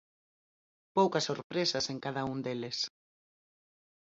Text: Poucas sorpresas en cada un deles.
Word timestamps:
Poucas 0.97 1.25
sorpresas 1.29 1.85
en 1.91 1.97
cada 2.05 2.21
un 2.33 2.39
deles. 2.45 2.77